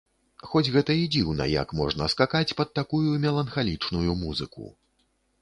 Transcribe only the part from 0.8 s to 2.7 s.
і дзіўна, як можна скакаць